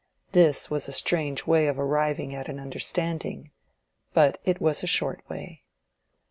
This 0.31 0.67
was 0.71 0.87
a 0.87 0.91
strange 0.93 1.45
way 1.45 1.67
of 1.67 1.77
arriving 1.77 2.33
at 2.33 2.49
an 2.49 2.59
understanding, 2.59 3.51
but 4.15 4.39
it 4.45 4.59
was 4.59 4.81
a 4.81 4.87
short 4.87 5.21
way. 5.29 5.61